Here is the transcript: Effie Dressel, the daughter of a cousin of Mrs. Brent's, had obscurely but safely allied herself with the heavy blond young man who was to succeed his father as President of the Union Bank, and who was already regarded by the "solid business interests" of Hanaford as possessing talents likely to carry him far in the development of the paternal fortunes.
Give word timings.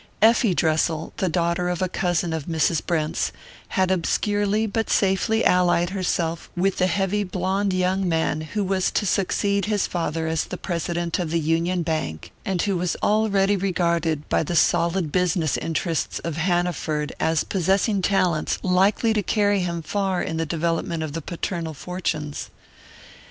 Effie 0.19 0.55
Dressel, 0.55 1.13
the 1.17 1.29
daughter 1.29 1.69
of 1.69 1.79
a 1.79 1.87
cousin 1.87 2.33
of 2.33 2.47
Mrs. 2.47 2.83
Brent's, 2.83 3.31
had 3.67 3.91
obscurely 3.91 4.65
but 4.65 4.89
safely 4.89 5.45
allied 5.45 5.91
herself 5.91 6.49
with 6.57 6.77
the 6.77 6.87
heavy 6.87 7.23
blond 7.23 7.71
young 7.71 8.09
man 8.09 8.41
who 8.41 8.63
was 8.63 8.89
to 8.89 9.05
succeed 9.05 9.65
his 9.65 9.85
father 9.85 10.25
as 10.25 10.45
President 10.45 11.19
of 11.19 11.29
the 11.29 11.39
Union 11.39 11.83
Bank, 11.83 12.31
and 12.43 12.63
who 12.63 12.77
was 12.77 12.95
already 13.03 13.55
regarded 13.55 14.27
by 14.27 14.41
the 14.41 14.55
"solid 14.55 15.11
business 15.11 15.55
interests" 15.57 16.17
of 16.23 16.35
Hanaford 16.35 17.13
as 17.19 17.43
possessing 17.43 18.01
talents 18.01 18.57
likely 18.63 19.13
to 19.13 19.21
carry 19.21 19.59
him 19.59 19.83
far 19.83 20.19
in 20.23 20.37
the 20.37 20.47
development 20.47 21.03
of 21.03 21.13
the 21.13 21.21
paternal 21.21 21.75
fortunes. 21.75 22.49